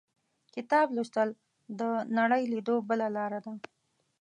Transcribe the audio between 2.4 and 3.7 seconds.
لیدو بله لاره ده.